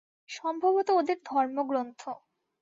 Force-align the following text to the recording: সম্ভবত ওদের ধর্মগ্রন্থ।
সম্ভবত 0.29 0.87
ওদের 0.91 1.17
ধর্মগ্রন্থ। 1.25 2.01